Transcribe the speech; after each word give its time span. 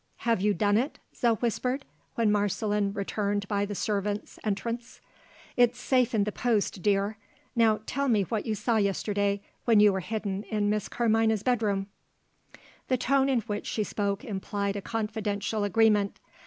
"Have 0.25 0.41
you 0.41 0.55
done 0.55 0.79
it?" 0.79 0.97
Zo 1.15 1.35
whispered, 1.35 1.85
when 2.15 2.31
Marceline 2.31 2.91
returned 2.93 3.47
by 3.47 3.65
the 3.67 3.75
servants' 3.75 4.39
entrance. 4.43 4.99
"It's 5.55 5.79
safe 5.79 6.15
in 6.15 6.23
the 6.23 6.31
post, 6.31 6.81
dear. 6.81 7.19
Now 7.55 7.81
tell 7.85 8.07
me 8.07 8.23
what 8.23 8.47
you 8.47 8.55
saw 8.55 8.77
yesterday, 8.77 9.43
when 9.65 9.79
you 9.79 9.93
were 9.93 9.99
hidden 9.99 10.41
in 10.45 10.71
Miss 10.71 10.89
Carmina's 10.89 11.43
bedroom." 11.43 11.85
The 12.87 12.97
tone 12.97 13.29
in 13.29 13.41
which 13.41 13.67
she 13.67 13.83
spoke 13.83 14.25
implied 14.25 14.75
a 14.75 14.81
confidential 14.81 15.63
agreement. 15.63 16.19